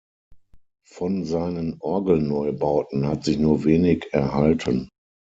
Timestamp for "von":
0.89-1.25